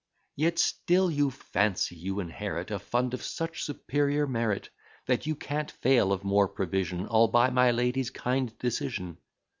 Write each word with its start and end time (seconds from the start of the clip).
Yet 0.35 0.57
still 0.57 1.11
you 1.11 1.29
fancy 1.29 1.95
you 1.95 2.19
inherit 2.21 2.71
A 2.71 2.79
fund 2.79 3.13
of 3.13 3.21
such 3.21 3.61
superior 3.61 4.25
merit, 4.25 4.71
That 5.05 5.27
you 5.27 5.35
can't 5.35 5.69
fail 5.69 6.11
of 6.11 6.23
more 6.23 6.47
provision, 6.47 7.05
All 7.05 7.27
by 7.27 7.51
my 7.51 7.69
lady's 7.69 8.09
kind 8.09 8.51
decision. 8.57 9.19